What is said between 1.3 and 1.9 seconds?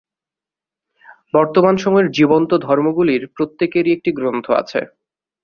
বর্তমান